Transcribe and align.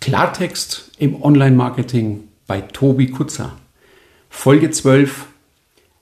Klartext 0.00 0.92
im 0.98 1.22
Online-Marketing 1.22 2.28
bei 2.46 2.62
Tobi 2.62 3.10
Kutzer. 3.10 3.58
Folge 4.30 4.70
12. 4.70 5.26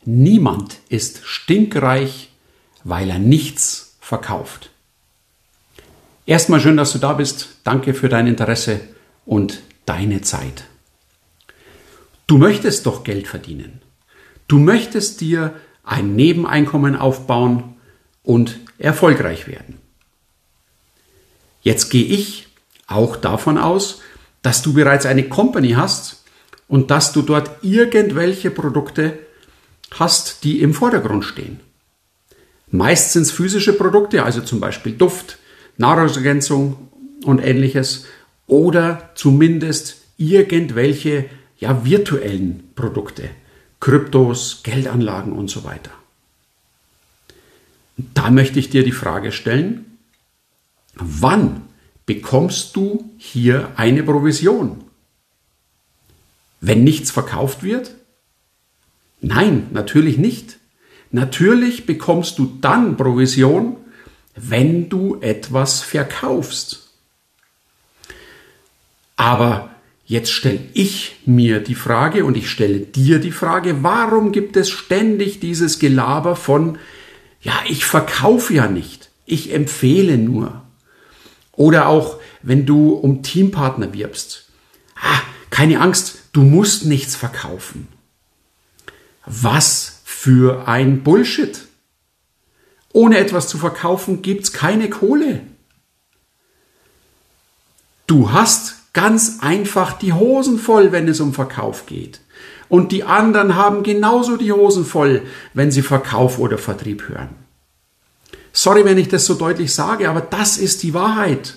Niemand 0.04 0.78
ist 0.88 1.26
stinkreich, 1.26 2.30
weil 2.84 3.10
er 3.10 3.18
nichts 3.18 3.96
verkauft. 4.00 4.70
Erstmal 6.26 6.60
schön, 6.60 6.76
dass 6.76 6.92
du 6.92 6.98
da 6.98 7.14
bist. 7.14 7.56
Danke 7.64 7.92
für 7.92 8.08
dein 8.08 8.28
Interesse 8.28 8.80
und 9.26 9.62
deine 9.84 10.20
Zeit. 10.20 10.64
Du 12.28 12.38
möchtest 12.38 12.86
doch 12.86 13.02
Geld 13.02 13.26
verdienen. 13.26 13.82
Du 14.46 14.60
möchtest 14.60 15.20
dir 15.20 15.54
ein 15.82 16.14
Nebeneinkommen 16.14 16.94
aufbauen 16.94 17.74
und 18.22 18.60
erfolgreich 18.78 19.48
werden. 19.48 19.78
Jetzt 21.62 21.90
gehe 21.90 22.04
ich 22.04 22.47
auch 22.88 23.16
davon 23.16 23.58
aus, 23.58 24.00
dass 24.42 24.62
du 24.62 24.72
bereits 24.72 25.06
eine 25.06 25.28
Company 25.28 25.72
hast 25.72 26.24
und 26.66 26.90
dass 26.90 27.12
du 27.12 27.22
dort 27.22 27.50
irgendwelche 27.62 28.50
Produkte 28.50 29.18
hast, 29.92 30.44
die 30.44 30.60
im 30.60 30.74
Vordergrund 30.74 31.24
stehen. 31.24 31.60
Meist 32.70 33.12
sind 33.12 33.22
es 33.22 33.30
physische 33.30 33.72
Produkte, 33.72 34.24
also 34.24 34.40
zum 34.40 34.60
Beispiel 34.60 34.92
Duft, 34.92 35.38
Nahrungsergänzung 35.76 36.88
und 37.24 37.38
ähnliches, 37.38 38.06
oder 38.46 39.10
zumindest 39.14 39.98
irgendwelche 40.16 41.26
ja, 41.58 41.84
virtuellen 41.84 42.70
Produkte, 42.74 43.30
Kryptos, 43.80 44.62
Geldanlagen 44.62 45.32
und 45.32 45.50
so 45.50 45.64
weiter. 45.64 45.90
Da 47.96 48.30
möchte 48.30 48.58
ich 48.58 48.70
dir 48.70 48.84
die 48.84 48.92
Frage 48.92 49.32
stellen, 49.32 49.98
wann 50.94 51.67
bekommst 52.08 52.74
du 52.74 53.10
hier 53.18 53.70
eine 53.76 54.02
Provision. 54.02 54.82
Wenn 56.62 56.82
nichts 56.82 57.10
verkauft 57.10 57.62
wird? 57.62 57.96
Nein, 59.20 59.66
natürlich 59.72 60.16
nicht. 60.16 60.56
Natürlich 61.10 61.84
bekommst 61.84 62.38
du 62.38 62.56
dann 62.62 62.96
Provision, 62.96 63.76
wenn 64.34 64.88
du 64.88 65.18
etwas 65.20 65.82
verkaufst. 65.82 66.94
Aber 69.16 69.68
jetzt 70.06 70.32
stelle 70.32 70.60
ich 70.72 71.16
mir 71.26 71.60
die 71.60 71.74
Frage 71.74 72.24
und 72.24 72.38
ich 72.38 72.48
stelle 72.48 72.80
dir 72.80 73.18
die 73.18 73.32
Frage, 73.32 73.82
warum 73.82 74.32
gibt 74.32 74.56
es 74.56 74.70
ständig 74.70 75.40
dieses 75.40 75.78
Gelaber 75.78 76.36
von, 76.36 76.78
ja, 77.42 77.60
ich 77.68 77.84
verkaufe 77.84 78.54
ja 78.54 78.66
nicht, 78.66 79.10
ich 79.26 79.52
empfehle 79.52 80.16
nur. 80.16 80.62
Oder 81.58 81.88
auch, 81.88 82.20
wenn 82.42 82.66
du 82.66 82.92
um 82.92 83.24
Teampartner 83.24 83.92
wirbst. 83.92 84.48
Ah, 84.94 85.20
keine 85.50 85.80
Angst, 85.80 86.20
du 86.32 86.42
musst 86.42 86.86
nichts 86.86 87.16
verkaufen. 87.16 87.88
Was 89.26 90.02
für 90.04 90.68
ein 90.68 91.02
Bullshit. 91.02 91.66
Ohne 92.92 93.18
etwas 93.18 93.48
zu 93.48 93.58
verkaufen 93.58 94.22
gibt's 94.22 94.52
keine 94.52 94.88
Kohle. 94.88 95.40
Du 98.06 98.30
hast 98.30 98.92
ganz 98.92 99.38
einfach 99.40 99.98
die 99.98 100.12
Hosen 100.12 100.60
voll, 100.60 100.92
wenn 100.92 101.08
es 101.08 101.18
um 101.18 101.34
Verkauf 101.34 101.86
geht. 101.86 102.20
Und 102.68 102.92
die 102.92 103.02
anderen 103.02 103.56
haben 103.56 103.82
genauso 103.82 104.36
die 104.36 104.52
Hosen 104.52 104.84
voll, 104.84 105.22
wenn 105.54 105.72
sie 105.72 105.82
Verkauf 105.82 106.38
oder 106.38 106.56
Vertrieb 106.56 107.08
hören. 107.08 107.47
Sorry, 108.52 108.84
wenn 108.84 108.98
ich 108.98 109.08
das 109.08 109.26
so 109.26 109.34
deutlich 109.34 109.72
sage, 109.72 110.08
aber 110.08 110.20
das 110.20 110.58
ist 110.58 110.82
die 110.82 110.94
Wahrheit. 110.94 111.54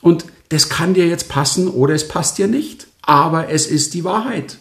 Und 0.00 0.24
das 0.48 0.68
kann 0.68 0.94
dir 0.94 1.06
jetzt 1.06 1.28
passen 1.28 1.68
oder 1.68 1.94
es 1.94 2.08
passt 2.08 2.38
dir 2.38 2.46
nicht. 2.46 2.86
Aber 3.02 3.48
es 3.48 3.66
ist 3.66 3.94
die 3.94 4.04
Wahrheit. 4.04 4.58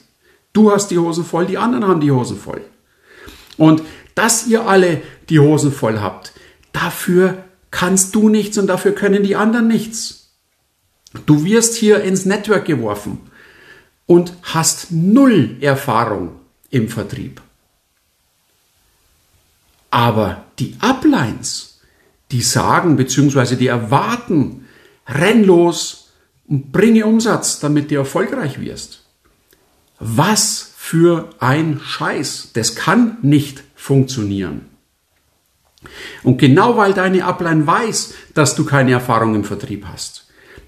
Du 0.51 0.71
hast 0.71 0.89
die 0.89 0.99
Hosen 0.99 1.25
voll, 1.25 1.45
die 1.45 1.57
anderen 1.57 1.87
haben 1.87 2.01
die 2.01 2.11
Hosen 2.11 2.37
voll. 2.37 2.61
Und 3.57 3.81
dass 4.15 4.47
ihr 4.47 4.67
alle 4.67 5.01
die 5.29 5.39
Hosen 5.39 5.71
voll 5.71 5.99
habt, 5.99 6.33
dafür 6.71 7.43
kannst 7.71 8.13
du 8.15 8.29
nichts 8.29 8.57
und 8.57 8.67
dafür 8.67 8.93
können 8.93 9.23
die 9.23 9.35
anderen 9.35 9.67
nichts. 9.67 10.35
Du 11.25 11.43
wirst 11.43 11.75
hier 11.75 12.03
ins 12.03 12.25
Network 12.25 12.65
geworfen 12.65 13.19
und 14.05 14.33
hast 14.43 14.91
null 14.91 15.57
Erfahrung 15.61 16.39
im 16.69 16.89
Vertrieb. 16.89 17.41
Aber 19.93 20.45
die 20.57 20.75
Uplines, 20.81 21.79
die 22.31 22.41
sagen 22.41 22.95
bzw. 22.95 23.55
die 23.57 23.67
erwarten, 23.67 24.65
renn 25.07 25.43
los 25.43 26.09
und 26.47 26.71
bringe 26.71 27.05
Umsatz, 27.05 27.59
damit 27.59 27.91
du 27.91 27.95
erfolgreich 27.97 28.59
wirst. 28.59 29.03
Was 29.99 30.71
für 30.75 31.29
ein 31.37 31.79
Scheiß. 31.79 32.49
Das 32.53 32.75
kann 32.75 33.19
nicht 33.21 33.63
funktionieren. 33.75 34.65
Und 36.23 36.39
genau 36.39 36.75
weil 36.75 36.93
deine 36.93 37.25
Upline 37.25 37.67
weiß, 37.67 38.15
dass 38.33 38.55
du 38.55 38.65
keine 38.65 38.93
Erfahrung 38.93 39.35
im 39.35 39.43
Vertrieb 39.43 39.85
hast, 39.85 40.25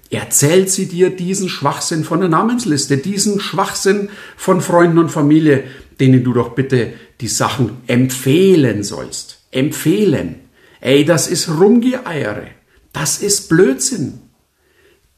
erzählt 0.08 0.70
sie 0.70 0.86
dir 0.86 1.10
diesen 1.10 1.48
Schwachsinn 1.48 2.04
von 2.04 2.20
der 2.20 2.28
Namensliste, 2.28 2.96
diesen 2.96 3.40
Schwachsinn 3.40 4.08
von 4.36 4.60
Freunden 4.60 4.98
und 4.98 5.10
Familie, 5.10 5.64
denen 6.00 6.24
du 6.24 6.32
doch 6.32 6.50
bitte 6.50 6.92
die 7.20 7.28
Sachen 7.28 7.78
empfehlen 7.86 8.82
sollst. 8.82 9.40
Empfehlen. 9.50 10.40
Ey, 10.80 11.04
das 11.04 11.28
ist 11.28 11.48
Rumgeeiere. 11.48 12.48
Das 12.92 13.18
ist 13.18 13.48
Blödsinn. 13.48 14.20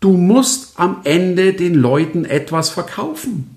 Du 0.00 0.12
musst 0.12 0.78
am 0.78 1.00
Ende 1.04 1.54
den 1.54 1.74
Leuten 1.74 2.24
etwas 2.24 2.70
verkaufen. 2.70 3.56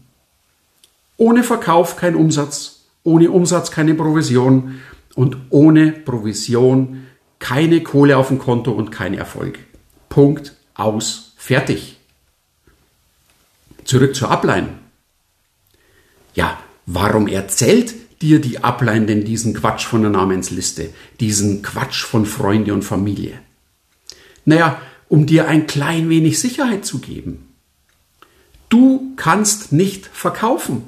Ohne 1.17 1.43
Verkauf 1.43 1.97
kein 1.97 2.15
Umsatz, 2.15 2.85
ohne 3.03 3.29
Umsatz 3.29 3.69
keine 3.69 3.93
Provision 3.93 4.81
und 5.13 5.37
ohne 5.49 5.91
Provision 5.91 7.05
keine 7.37 7.81
Kohle 7.83 8.17
auf 8.17 8.29
dem 8.29 8.39
Konto 8.39 8.71
und 8.71 8.91
kein 8.91 9.13
Erfolg. 9.13 9.59
Punkt, 10.09 10.55
aus, 10.73 11.33
fertig. 11.37 11.97
Zurück 13.83 14.15
zur 14.15 14.31
Ablein. 14.31 14.79
Ja, 16.33 16.57
warum 16.93 17.27
erzählt 17.27 17.93
dir 18.21 18.39
die 18.39 18.63
Ablein 18.63 19.07
denn 19.07 19.25
diesen 19.25 19.53
Quatsch 19.53 19.85
von 19.85 20.01
der 20.01 20.11
Namensliste, 20.11 20.89
diesen 21.19 21.61
Quatsch 21.61 22.03
von 22.03 22.25
Freunde 22.25 22.73
und 22.73 22.83
Familie? 22.83 23.39
Naja, 24.45 24.81
um 25.07 25.25
dir 25.25 25.47
ein 25.47 25.67
klein 25.67 26.09
wenig 26.09 26.39
Sicherheit 26.39 26.85
zu 26.85 26.99
geben. 26.99 27.47
Du 28.69 29.13
kannst 29.15 29.71
nicht 29.71 30.07
verkaufen. 30.07 30.83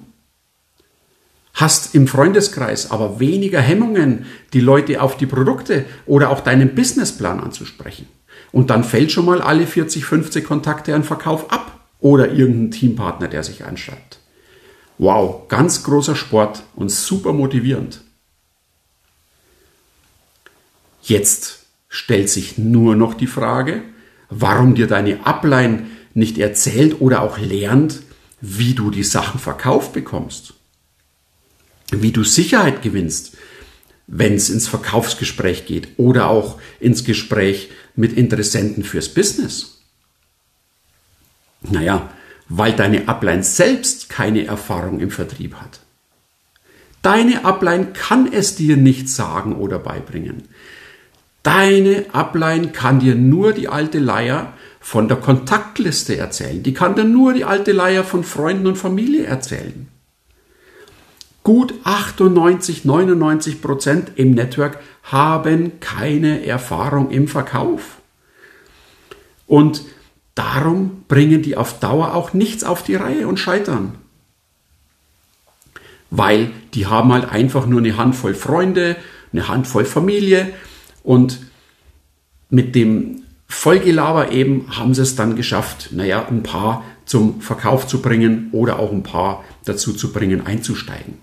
Hast 1.53 1.93
im 1.93 2.07
Freundeskreis 2.07 2.89
aber 2.89 3.19
weniger 3.19 3.61
Hemmungen, 3.61 4.25
die 4.53 4.61
Leute 4.61 5.01
auf 5.01 5.17
die 5.17 5.25
Produkte 5.25 5.85
oder 6.05 6.29
auch 6.29 6.39
deinen 6.39 6.73
Businessplan 6.73 7.39
anzusprechen. 7.39 8.07
Und 8.51 8.69
dann 8.69 8.83
fällt 8.83 9.11
schon 9.11 9.25
mal 9.25 9.41
alle 9.41 9.67
40, 9.67 10.05
50 10.05 10.45
Kontakte 10.45 10.95
an 10.95 11.03
Verkauf 11.03 11.51
ab 11.51 11.79
oder 11.99 12.31
irgendein 12.31 12.71
Teampartner, 12.71 13.27
der 13.27 13.43
sich 13.43 13.65
einschreibt. 13.65 14.19
Wow, 14.97 15.47
ganz 15.47 15.83
großer 15.83 16.15
Sport 16.15 16.63
und 16.75 16.89
super 16.89 17.33
motivierend. 17.33 18.01
Jetzt 21.01 21.65
stellt 21.89 22.29
sich 22.29 22.57
nur 22.57 22.95
noch 22.95 23.13
die 23.13 23.27
Frage, 23.27 23.83
warum 24.29 24.75
dir 24.75 24.87
deine 24.87 25.25
Upline 25.25 25.87
nicht 26.13 26.37
erzählt 26.37 27.01
oder 27.01 27.21
auch 27.21 27.37
lernt, 27.37 28.01
wie 28.39 28.73
du 28.73 28.91
die 28.91 29.03
Sachen 29.03 29.39
verkauft 29.39 29.93
bekommst. 29.93 30.53
Wie 31.91 32.11
du 32.11 32.23
Sicherheit 32.23 32.81
gewinnst, 32.81 33.37
wenn 34.07 34.33
es 34.33 34.49
ins 34.49 34.67
Verkaufsgespräch 34.67 35.65
geht 35.65 35.89
oder 35.97 36.29
auch 36.29 36.59
ins 36.79 37.03
Gespräch 37.03 37.69
mit 37.95 38.13
Interessenten 38.13 38.83
fürs 38.83 39.09
Business. 39.09 39.81
Naja, 41.61 42.11
weil 42.49 42.73
deine 42.73 43.07
Upline 43.07 43.43
selbst 43.43 44.09
keine 44.09 44.45
Erfahrung 44.45 44.99
im 44.99 45.11
Vertrieb 45.11 45.55
hat. 45.55 45.79
Deine 47.01 47.43
Upline 47.43 47.87
kann 47.93 48.31
es 48.31 48.55
dir 48.55 48.77
nicht 48.77 49.09
sagen 49.09 49.55
oder 49.55 49.79
beibringen. 49.79 50.47
Deine 51.43 52.05
Upline 52.13 52.69
kann 52.69 52.99
dir 52.99 53.15
nur 53.15 53.51
die 53.51 53.67
alte 53.67 53.99
Leier 53.99 54.53
von 54.79 55.09
der 55.09 55.17
Kontaktliste 55.17 56.17
erzählen. 56.17 56.63
Die 56.63 56.73
kann 56.73 56.95
dir 56.95 57.03
nur 57.03 57.33
die 57.33 57.43
alte 57.43 57.73
Leier 57.73 58.03
von 58.05 58.23
Freunden 58.23 58.67
und 58.67 58.77
Familie 58.77 59.25
erzählen. 59.25 59.87
Gut 61.43 61.73
98, 61.83 62.85
99 62.85 63.61
Prozent 63.61 64.11
im 64.15 64.31
Network 64.31 64.79
haben 65.03 65.81
keine 65.81 66.45
Erfahrung 66.45 67.11
im 67.11 67.27
Verkauf. 67.27 67.97
Und 69.45 69.83
darum 70.35 71.03
bringen 71.07 71.41
die 71.41 71.57
auf 71.57 71.79
Dauer 71.79 72.13
auch 72.13 72.33
nichts 72.33 72.63
auf 72.63 72.83
die 72.83 72.95
Reihe 72.95 73.27
und 73.27 73.37
scheitern. 73.37 73.95
Weil 76.09 76.51
die 76.73 76.85
haben 76.85 77.11
halt 77.11 77.29
einfach 77.29 77.65
nur 77.65 77.79
eine 77.79 77.97
Handvoll 77.97 78.33
Freunde, 78.33 78.95
eine 79.31 79.47
Handvoll 79.47 79.85
Familie 79.85 80.53
und 81.03 81.39
mit 82.49 82.75
dem 82.75 83.23
Vollgelaber 83.47 84.31
eben 84.31 84.65
haben 84.75 84.93
sie 84.93 85.01
es 85.01 85.15
dann 85.15 85.35
geschafft, 85.35 85.89
naja, 85.91 86.27
ein 86.27 86.43
paar 86.43 86.83
zum 87.05 87.41
Verkauf 87.41 87.87
zu 87.87 88.01
bringen 88.01 88.49
oder 88.51 88.79
auch 88.79 88.91
ein 88.91 89.03
paar 89.03 89.43
dazu 89.65 89.93
zu 89.93 90.11
bringen, 90.11 90.45
einzusteigen. 90.45 91.17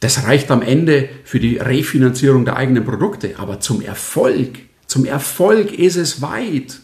Das 0.00 0.24
reicht 0.24 0.50
am 0.50 0.62
Ende 0.62 1.08
für 1.24 1.40
die 1.40 1.56
Refinanzierung 1.56 2.44
der 2.44 2.56
eigenen 2.56 2.84
Produkte, 2.84 3.38
aber 3.38 3.60
zum 3.60 3.80
Erfolg, 3.80 4.58
zum 4.86 5.04
Erfolg 5.04 5.72
ist 5.72 5.96
es 5.96 6.22
weit. 6.22 6.80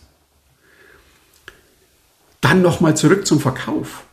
Dann 2.42 2.60
nochmal 2.60 2.94
zurück 2.96 3.26
zum 3.26 3.40
Verkauf. 3.40 4.04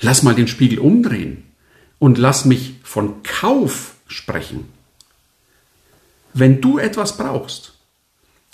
Lass 0.00 0.24
mal 0.24 0.34
den 0.34 0.48
Spiegel 0.48 0.80
umdrehen 0.80 1.44
und 2.00 2.18
lass 2.18 2.44
mich 2.44 2.74
von 2.82 3.22
Kauf 3.22 3.94
sprechen. 4.08 4.68
Wenn 6.34 6.60
du 6.60 6.78
etwas 6.78 7.16
brauchst, 7.16 7.74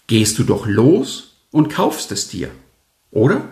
gehst 0.06 0.38
du 0.38 0.44
doch 0.44 0.66
los 0.66 1.36
und 1.50 1.68
kaufst 1.68 2.12
es 2.12 2.28
dir, 2.28 2.50
oder? 3.10 3.48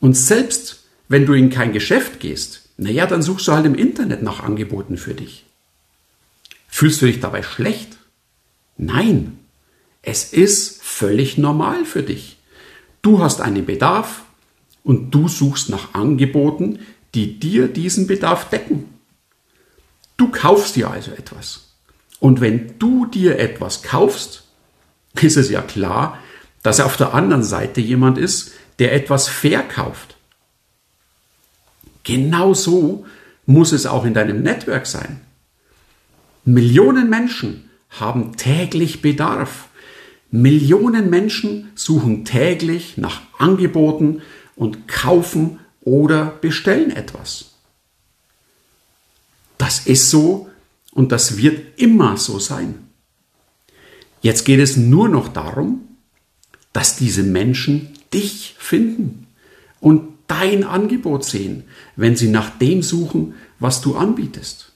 Und 0.00 0.14
selbst 0.16 0.84
wenn 1.08 1.24
du 1.24 1.32
in 1.34 1.50
kein 1.50 1.72
Geschäft 1.72 2.20
gehst, 2.20 2.68
naja, 2.76 3.06
dann 3.06 3.22
suchst 3.22 3.46
du 3.48 3.52
halt 3.52 3.66
im 3.66 3.74
Internet 3.74 4.22
nach 4.22 4.42
Angeboten 4.42 4.96
für 4.96 5.14
dich. 5.14 5.44
Fühlst 6.68 7.02
du 7.02 7.06
dich 7.06 7.20
dabei 7.20 7.42
schlecht? 7.42 7.98
Nein, 8.76 9.38
es 10.02 10.32
ist 10.32 10.82
völlig 10.82 11.38
normal 11.38 11.84
für 11.84 12.02
dich. 12.02 12.37
Du 13.02 13.20
hast 13.20 13.40
einen 13.40 13.66
Bedarf 13.66 14.24
und 14.82 15.10
du 15.10 15.28
suchst 15.28 15.68
nach 15.70 15.94
Angeboten, 15.94 16.80
die 17.14 17.38
dir 17.38 17.68
diesen 17.68 18.06
Bedarf 18.06 18.48
decken. 18.48 18.84
Du 20.16 20.28
kaufst 20.30 20.76
dir 20.76 20.90
also 20.90 21.12
etwas. 21.12 21.68
Und 22.20 22.40
wenn 22.40 22.78
du 22.78 23.06
dir 23.06 23.38
etwas 23.38 23.82
kaufst, 23.82 24.44
ist 25.20 25.36
es 25.36 25.50
ja 25.50 25.62
klar, 25.62 26.18
dass 26.62 26.80
auf 26.80 26.96
der 26.96 27.14
anderen 27.14 27.44
Seite 27.44 27.80
jemand 27.80 28.18
ist, 28.18 28.52
der 28.78 28.92
etwas 28.92 29.28
verkauft. 29.28 30.16
Genauso 32.02 33.06
muss 33.46 33.72
es 33.72 33.86
auch 33.86 34.04
in 34.04 34.14
deinem 34.14 34.42
Network 34.42 34.86
sein. 34.86 35.20
Millionen 36.44 37.10
Menschen 37.10 37.70
haben 37.90 38.36
täglich 38.36 39.02
Bedarf. 39.02 39.67
Millionen 40.30 41.08
Menschen 41.08 41.70
suchen 41.74 42.24
täglich 42.24 42.98
nach 42.98 43.22
Angeboten 43.38 44.22
und 44.56 44.86
kaufen 44.88 45.58
oder 45.80 46.26
bestellen 46.26 46.90
etwas. 46.90 47.52
Das 49.56 49.86
ist 49.86 50.10
so 50.10 50.50
und 50.92 51.12
das 51.12 51.38
wird 51.38 51.78
immer 51.80 52.16
so 52.16 52.38
sein. 52.38 52.88
Jetzt 54.20 54.44
geht 54.44 54.60
es 54.60 54.76
nur 54.76 55.08
noch 55.08 55.28
darum, 55.28 55.88
dass 56.72 56.96
diese 56.96 57.22
Menschen 57.22 57.88
dich 58.12 58.54
finden 58.58 59.26
und 59.80 60.12
dein 60.26 60.64
Angebot 60.64 61.24
sehen, 61.24 61.64
wenn 61.96 62.16
sie 62.16 62.28
nach 62.28 62.50
dem 62.58 62.82
suchen, 62.82 63.34
was 63.58 63.80
du 63.80 63.96
anbietest. 63.96 64.72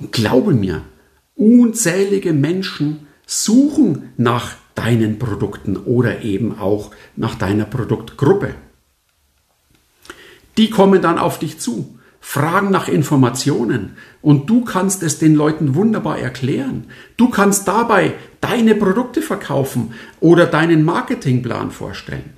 Und 0.00 0.12
glaube 0.12 0.52
mir, 0.52 0.82
unzählige 1.36 2.32
Menschen 2.32 3.03
suchen 3.26 4.12
nach 4.16 4.52
deinen 4.74 5.18
Produkten 5.18 5.76
oder 5.76 6.22
eben 6.22 6.58
auch 6.58 6.90
nach 7.16 7.34
deiner 7.34 7.64
Produktgruppe. 7.64 8.54
Die 10.56 10.70
kommen 10.70 11.02
dann 11.02 11.18
auf 11.18 11.38
dich 11.38 11.58
zu, 11.58 11.98
fragen 12.20 12.70
nach 12.70 12.88
Informationen 12.88 13.96
und 14.22 14.48
du 14.48 14.64
kannst 14.64 15.02
es 15.02 15.18
den 15.18 15.34
Leuten 15.34 15.74
wunderbar 15.74 16.18
erklären. 16.18 16.86
Du 17.16 17.28
kannst 17.28 17.68
dabei 17.68 18.14
deine 18.40 18.74
Produkte 18.74 19.20
verkaufen 19.20 19.94
oder 20.20 20.46
deinen 20.46 20.84
Marketingplan 20.84 21.70
vorstellen. 21.70 22.34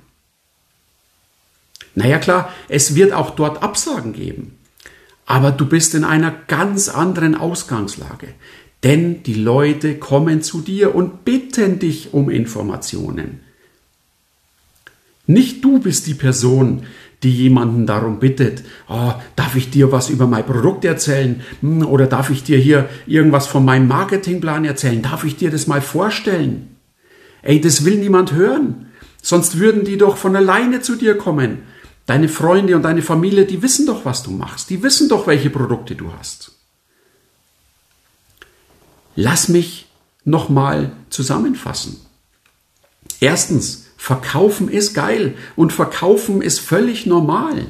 Naja 1.95 2.19
klar, 2.19 2.53
es 2.69 2.95
wird 2.95 3.11
auch 3.13 3.31
dort 3.31 3.63
Absagen 3.63 4.13
geben. 4.13 4.57
Aber 5.25 5.51
du 5.51 5.65
bist 5.65 5.95
in 5.95 6.03
einer 6.03 6.31
ganz 6.31 6.89
anderen 6.89 7.35
Ausgangslage. 7.35 8.29
Denn 8.83 9.23
die 9.23 9.33
Leute 9.33 9.95
kommen 9.95 10.41
zu 10.41 10.61
dir 10.61 10.95
und 10.95 11.25
bitten 11.25 11.79
dich 11.79 12.13
um 12.13 12.29
Informationen. 12.29 13.41
Nicht 15.25 15.63
du 15.63 15.79
bist 15.79 16.07
die 16.07 16.13
Person, 16.13 16.83
die 17.23 17.31
jemanden 17.31 17.87
darum 17.87 18.19
bittet, 18.19 18.63
oh, 18.87 19.13
darf 19.35 19.55
ich 19.55 19.71
dir 19.71 19.91
was 19.91 20.09
über 20.09 20.27
mein 20.27 20.45
Produkt 20.45 20.85
erzählen 20.85 21.41
hm, 21.61 21.85
oder 21.85 22.05
darf 22.05 22.29
ich 22.29 22.43
dir 22.43 22.59
hier 22.59 22.87
irgendwas 23.07 23.47
von 23.47 23.65
meinem 23.65 23.87
Marketingplan 23.87 24.63
erzählen, 24.65 25.01
darf 25.01 25.23
ich 25.23 25.35
dir 25.35 25.49
das 25.49 25.65
mal 25.65 25.81
vorstellen? 25.81 26.75
Ey, 27.41 27.59
das 27.59 27.83
will 27.83 27.97
niemand 27.97 28.33
hören, 28.33 28.87
sonst 29.21 29.57
würden 29.57 29.83
die 29.83 29.97
doch 29.97 30.17
von 30.17 30.35
alleine 30.35 30.81
zu 30.81 30.95
dir 30.95 31.17
kommen 31.17 31.63
Deine 32.07 32.29
Freunde 32.29 32.73
und 32.77 32.83
deine 32.83 33.01
Familie, 33.01 33.45
die 33.45 33.61
wissen 33.61 33.85
doch, 33.85 34.05
was 34.05 34.23
du 34.23 34.31
machst. 34.31 34.69
Die 34.69 34.81
wissen 34.81 35.09
doch, 35.09 35.27
welche 35.27 35.49
Produkte 35.49 35.93
du 35.93 36.13
hast. 36.17 36.56
Lass 39.19 39.49
mich 39.49 39.87
nochmal 40.25 40.91
zusammenfassen. 41.09 41.99
Erstens, 43.19 43.87
verkaufen 43.97 44.69
ist 44.69 44.93
geil 44.93 45.33
und 45.55 45.73
verkaufen 45.73 46.43
ist 46.43 46.59
völlig 46.59 47.07
normal. 47.07 47.65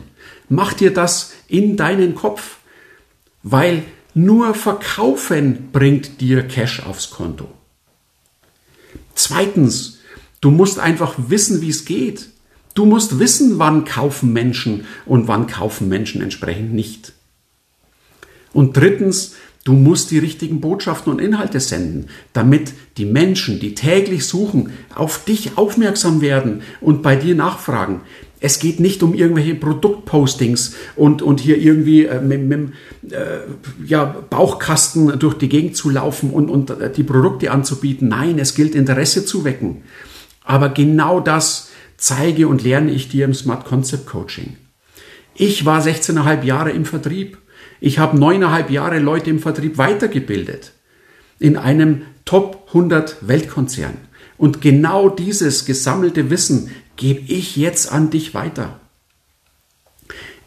Mach 0.49 0.73
dir 0.73 0.93
das 0.93 1.31
in 1.47 1.77
deinen 1.77 2.15
Kopf, 2.15 2.57
weil 3.43 3.85
nur 4.13 4.55
verkaufen 4.55 5.69
bringt 5.71 6.19
dir 6.19 6.45
Cash 6.45 6.81
aufs 6.85 7.11
Konto. 7.11 7.49
Zweitens, 9.15 9.99
du 10.41 10.51
musst 10.51 10.79
einfach 10.79 11.15
wissen, 11.17 11.61
wie 11.61 11.69
es 11.69 11.85
geht. 11.85 12.27
Du 12.73 12.85
musst 12.85 13.19
wissen, 13.19 13.57
wann 13.57 13.85
kaufen 13.85 14.33
Menschen 14.33 14.85
und 15.05 15.29
wann 15.29 15.47
kaufen 15.47 15.87
Menschen 15.87 16.21
entsprechend 16.21 16.73
nicht. 16.73 17.13
Und 18.51 18.75
drittens, 18.75 19.35
du 19.67 19.73
musst 19.73 20.11
die 20.11 20.19
richtigen 20.19 20.61
Botschaften 20.61 21.11
und 21.11 21.19
Inhalte 21.19 21.59
senden, 21.59 22.07
damit 22.31 22.71
die 22.95 23.05
Menschen, 23.05 23.59
die 23.59 23.75
täglich 23.75 24.25
suchen, 24.25 24.71
auf 24.95 25.25
dich 25.25 25.57
aufmerksam 25.57 26.21
werden 26.21 26.61
und 26.79 27.03
bei 27.03 27.17
dir 27.17 27.35
nachfragen. 27.35 27.99
Es 28.39 28.59
geht 28.59 28.79
nicht 28.79 29.03
um 29.03 29.13
irgendwelche 29.13 29.55
Produktpostings 29.55 30.75
und, 30.95 31.21
und 31.21 31.41
hier 31.41 31.57
irgendwie 31.57 32.05
äh, 32.05 32.21
mit, 32.21 32.43
mit 32.43 32.71
äh, 33.11 33.39
ja, 33.85 34.05
Bauchkasten 34.29 35.19
durch 35.19 35.33
die 35.33 35.49
Gegend 35.49 35.75
zu 35.75 35.89
laufen 35.89 36.29
und, 36.29 36.49
und 36.49 36.69
äh, 36.69 36.89
die 36.89 37.03
Produkte 37.03 37.51
anzubieten. 37.51 38.07
Nein, 38.07 38.39
es 38.39 38.55
gilt 38.55 38.73
Interesse 38.73 39.25
zu 39.25 39.43
wecken. 39.43 39.81
Aber 40.45 40.69
genau 40.69 41.19
das 41.19 41.71
zeige 41.97 42.47
und 42.47 42.63
lerne 42.63 42.91
ich 42.91 43.09
dir 43.09 43.25
im 43.25 43.33
Smart 43.33 43.65
Concept 43.65 44.05
Coaching. 44.05 44.55
Ich 45.35 45.65
war 45.65 45.81
16,5 45.81 46.43
Jahre 46.43 46.71
im 46.71 46.85
Vertrieb. 46.85 47.37
Ich 47.79 47.99
habe 47.99 48.17
neuneinhalb 48.17 48.69
Jahre 48.69 48.99
Leute 48.99 49.29
im 49.29 49.39
Vertrieb 49.39 49.77
weitergebildet. 49.77 50.73
In 51.39 51.57
einem 51.57 52.03
Top 52.25 52.65
100 52.69 53.27
Weltkonzern. 53.27 53.97
Und 54.37 54.61
genau 54.61 55.09
dieses 55.09 55.65
gesammelte 55.65 56.29
Wissen 56.29 56.71
gebe 56.95 57.21
ich 57.31 57.55
jetzt 57.55 57.91
an 57.91 58.09
dich 58.09 58.33
weiter. 58.33 58.79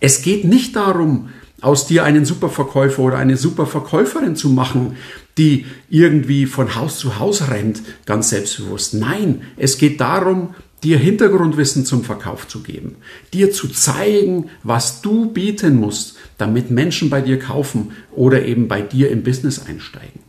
Es 0.01 0.23
geht 0.23 0.45
nicht 0.45 0.77
darum, 0.77 1.31
aus 1.61 1.87
dir 1.87 2.05
einen 2.05 2.25
Superverkäufer 2.25 3.03
oder 3.03 3.19
eine 3.19 3.37
Superverkäuferin 3.37 4.35
zu 4.35 4.49
machen, 4.49 4.97
die 5.37 5.67
irgendwie 5.91 6.47
von 6.47 6.75
Haus 6.75 6.99
zu 6.99 7.19
Haus 7.19 7.49
rennt, 7.49 7.83
ganz 8.07 8.31
selbstbewusst. 8.31 8.95
Nein, 8.95 9.43
es 9.57 9.79
geht 9.79 10.01
darum, 10.01 10.55
dir 10.83 10.99
Hintergrundwissen 10.99 11.85
zum 11.85 12.05
Verkauf 12.05 12.49
zu 12.49 12.63
geben, 12.63 12.97
dir 13.33 13.53
zu 13.53 13.69
zeigen, 13.69 14.51
was 14.63 15.03
du 15.03 15.31
bieten 15.31 15.77
musst, 15.77 16.17
damit 16.39 16.71
Menschen 16.71 17.11
bei 17.11 17.21
dir 17.21 17.39
kaufen 17.39 17.93
oder 18.13 18.45
eben 18.45 18.69
bei 18.69 18.81
dir 18.81 19.11
im 19.11 19.23
Business 19.23 19.67
einsteigen. 19.67 20.21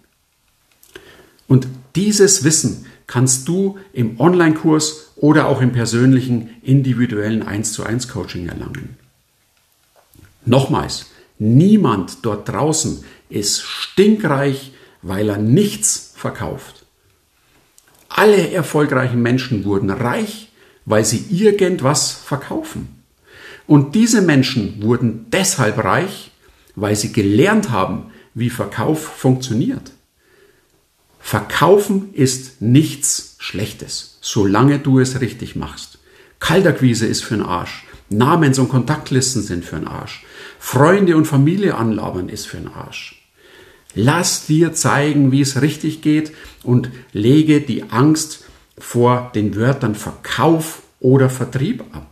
Und 1.48 1.68
dieses 1.96 2.44
Wissen 2.44 2.86
kannst 3.08 3.48
du 3.48 3.78
im 3.92 4.20
Online-Kurs 4.20 5.12
oder 5.18 5.48
auch 5.48 5.62
im 5.62 5.74
persönlichen 5.74 6.50
individuellen 6.62 7.44
1 7.44 7.74
zu 7.74 7.84
1 7.84 8.08
Coaching 8.08 8.48
erlangen. 8.48 8.98
Nochmals, 10.46 11.08
niemand 11.38 12.20
dort 12.24 12.48
draußen 12.48 13.04
ist 13.30 13.62
stinkreich, 13.62 14.72
weil 15.02 15.30
er 15.30 15.38
nichts 15.38 16.14
verkauft. 16.16 16.81
Alle 18.14 18.52
erfolgreichen 18.52 19.22
Menschen 19.22 19.64
wurden 19.64 19.90
reich, 19.90 20.52
weil 20.86 21.06
sie 21.06 21.26
irgendwas 21.30 22.12
verkaufen. 22.12 23.04
Und 23.68 23.96
diese 23.96 24.22
Menschen 24.22 24.84
wurden 24.84 25.28
deshalb 25.30 25.82
reich, 25.84 26.32
weil 26.76 26.96
sie 26.96 27.14
gelernt 27.14 27.70
haben, 27.70 28.12
wie 28.34 28.50
Verkauf 28.50 29.02
funktioniert. 29.02 29.92
Verkaufen 31.20 32.14
ist 32.14 32.62
nichts 32.62 33.36
Schlechtes, 33.40 34.18
solange 34.20 34.80
du 34.80 35.00
es 35.00 35.22
richtig 35.22 35.56
machst. 35.56 36.00
Kalterquise 36.40 37.06
ist 37.06 37.24
für 37.24 37.38
den 37.38 37.46
Arsch. 37.46 37.86
Namens- 38.10 38.60
und 38.60 38.68
Kontaktlisten 38.68 39.42
sind 39.42 39.64
für 39.64 39.78
den 39.78 39.88
Arsch. 39.88 40.26
Freunde 40.60 41.16
und 41.16 41.26
Familie 41.26 41.76
anlabern 41.76 42.28
ist 42.28 42.48
für 42.48 42.58
den 42.58 42.68
Arsch. 42.68 43.21
Lass 43.94 44.46
dir 44.46 44.74
zeigen, 44.74 45.32
wie 45.32 45.42
es 45.42 45.62
richtig 45.62 46.02
geht 46.02 46.34
und 46.64 46.90
lege 47.14 47.62
die 47.62 47.92
Angst 47.92 48.46
vor 48.78 49.32
den 49.36 49.56
Wörtern 49.56 49.96
Verkauf 49.96 50.84
oder 51.00 51.30
Vertrieb 51.30 51.84
ab. 51.92 52.08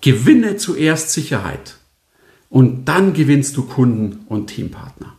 Gewinne 0.00 0.56
zuerst 0.56 1.10
Sicherheit 1.10 1.76
und 2.50 2.84
dann 2.84 3.14
gewinnst 3.14 3.56
du 3.56 3.64
Kunden 3.64 4.26
und 4.28 4.48
Teampartner. 4.48 5.14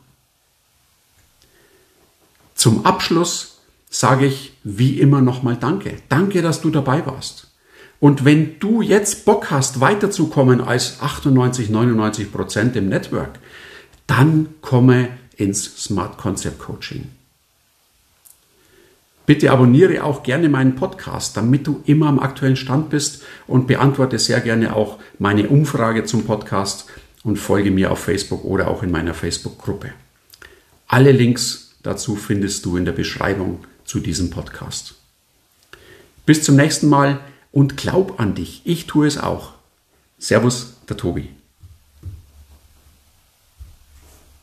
Zum 2.54 2.86
Abschluss 2.86 3.60
sage 3.90 4.26
ich 4.26 4.54
wie 4.64 5.00
immer 5.00 5.22
nochmal 5.22 5.58
Danke. 5.58 5.98
Danke, 6.10 6.42
dass 6.42 6.62
du 6.62 6.70
dabei 6.70 7.06
warst. 7.06 7.48
Und 8.00 8.26
wenn 8.26 8.60
du 8.60 8.82
jetzt 8.82 9.26
Bock 9.26 9.52
hast, 9.52 9.80
weiterzukommen 9.80 10.62
als 10.62 11.02
98, 11.02 11.70
99 11.70 12.32
Prozent 12.32 12.76
im 12.76 12.90
Network, 12.90 13.40
dann 14.08 14.50
komme 14.62 15.10
ins 15.36 15.84
Smart 15.84 16.18
Concept 16.18 16.60
Coaching. 16.60 17.10
Bitte 19.26 19.52
abonniere 19.52 20.04
auch 20.04 20.22
gerne 20.22 20.50
meinen 20.50 20.76
Podcast, 20.76 21.36
damit 21.36 21.66
du 21.66 21.82
immer 21.86 22.08
am 22.08 22.20
aktuellen 22.20 22.56
Stand 22.56 22.92
bist 22.92 23.24
und 23.48 23.66
beantworte 23.66 24.20
sehr 24.20 24.40
gerne 24.40 24.76
auch 24.76 25.00
meine 25.18 25.50
Umfrage 25.50 26.04
zum 26.04 26.26
Podcast 26.26 26.86
und 27.24 27.38
folge 27.38 27.72
mir 27.72 27.92
auf 27.92 28.00
Facebook 28.00 28.46
oder 28.46 28.68
auch 28.68 28.84
in 28.84 28.92
meiner 28.92 29.16
Facebook-Gruppe. 29.16 29.94
Alle 30.88 31.12
Links 31.12 31.76
dazu 31.82 32.16
findest 32.16 32.66
du 32.66 32.78
in 32.78 32.86
der 32.86 32.92
Beschreibung 32.92 33.64
zu 33.84 34.00
diesem 34.00 34.30
Podcast. 34.30 34.94
Bis 36.28 36.44
zum 36.44 36.56
nächsten 36.56 36.88
Mal 36.88 37.20
und 37.52 37.78
glaub 37.78 38.20
an 38.20 38.36
dich. 38.36 38.62
Ich 38.64 38.86
tue 38.86 39.08
es 39.08 39.18
auch. 39.18 39.54
Servus, 40.20 40.78
der 40.88 40.98
Tobi. 40.98 41.30